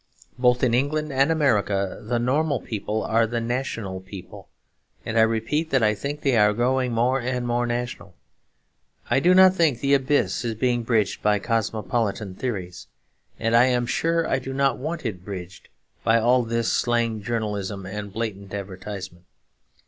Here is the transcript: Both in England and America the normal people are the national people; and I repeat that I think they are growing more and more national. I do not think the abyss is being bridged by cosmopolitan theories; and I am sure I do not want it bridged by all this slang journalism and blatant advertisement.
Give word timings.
Both 0.39 0.63
in 0.63 0.73
England 0.73 1.13
and 1.13 1.31
America 1.31 2.01
the 2.03 2.17
normal 2.17 2.59
people 2.59 3.03
are 3.03 3.27
the 3.27 3.39
national 3.39 3.99
people; 4.01 4.49
and 5.05 5.15
I 5.15 5.21
repeat 5.21 5.69
that 5.69 5.83
I 5.83 5.93
think 5.93 6.21
they 6.21 6.35
are 6.35 6.53
growing 6.53 6.91
more 6.91 7.19
and 7.21 7.45
more 7.45 7.67
national. 7.67 8.15
I 9.11 9.19
do 9.19 9.35
not 9.35 9.53
think 9.53 9.79
the 9.79 9.93
abyss 9.93 10.43
is 10.43 10.55
being 10.55 10.81
bridged 10.81 11.21
by 11.21 11.37
cosmopolitan 11.37 12.33
theories; 12.33 12.87
and 13.39 13.55
I 13.55 13.65
am 13.65 13.85
sure 13.85 14.27
I 14.27 14.39
do 14.39 14.53
not 14.53 14.79
want 14.79 15.05
it 15.05 15.23
bridged 15.23 15.69
by 16.03 16.17
all 16.17 16.41
this 16.41 16.73
slang 16.73 17.21
journalism 17.21 17.85
and 17.85 18.11
blatant 18.11 18.55
advertisement. 18.55 19.25